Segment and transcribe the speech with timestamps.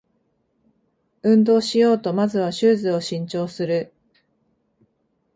[1.21, 3.93] 運動しようとまずはシューズを新調する